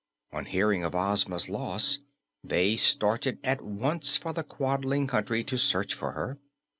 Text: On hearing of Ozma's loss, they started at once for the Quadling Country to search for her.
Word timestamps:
On 0.33 0.45
hearing 0.45 0.83
of 0.83 0.95
Ozma's 0.95 1.47
loss, 1.47 1.99
they 2.43 2.75
started 2.75 3.37
at 3.43 3.61
once 3.61 4.17
for 4.17 4.33
the 4.33 4.43
Quadling 4.43 5.05
Country 5.05 5.43
to 5.43 5.59
search 5.59 5.93
for 5.93 6.13
her. 6.13 6.39